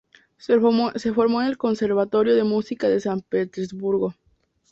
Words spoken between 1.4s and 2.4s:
en el Conservatorio